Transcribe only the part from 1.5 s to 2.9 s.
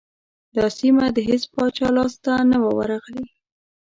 پاچا لاسته نه وه